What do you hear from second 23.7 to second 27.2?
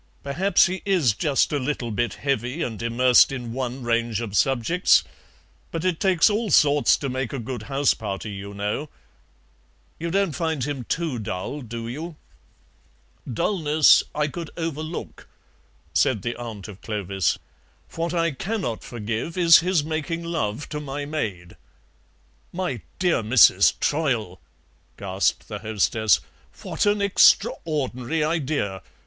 Troyle," gasped the hostess, "what an